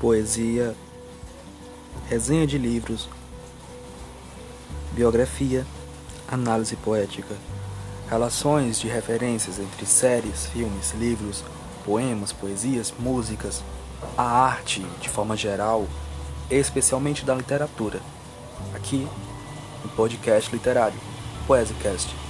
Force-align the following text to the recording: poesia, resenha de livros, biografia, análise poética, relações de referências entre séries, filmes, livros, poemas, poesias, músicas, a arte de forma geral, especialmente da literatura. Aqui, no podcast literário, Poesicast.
poesia, 0.00 0.74
resenha 2.08 2.46
de 2.46 2.56
livros, 2.56 3.08
biografia, 4.92 5.66
análise 6.26 6.76
poética, 6.76 7.34
relações 8.08 8.78
de 8.78 8.88
referências 8.88 9.58
entre 9.58 9.84
séries, 9.86 10.46
filmes, 10.46 10.92
livros, 10.92 11.44
poemas, 11.84 12.32
poesias, 12.32 12.92
músicas, 12.98 13.62
a 14.16 14.22
arte 14.22 14.80
de 15.00 15.08
forma 15.08 15.36
geral, 15.36 15.86
especialmente 16.50 17.24
da 17.24 17.34
literatura. 17.34 18.00
Aqui, 18.74 19.06
no 19.82 19.90
podcast 19.90 20.50
literário, 20.52 20.98
Poesicast. 21.46 22.27